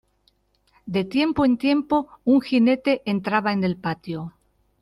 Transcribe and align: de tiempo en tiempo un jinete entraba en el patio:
de 0.87 1.05
tiempo 1.05 1.45
en 1.45 1.59
tiempo 1.59 2.07
un 2.23 2.41
jinete 2.41 3.03
entraba 3.05 3.53
en 3.53 3.63
el 3.63 3.77
patio: 3.77 4.33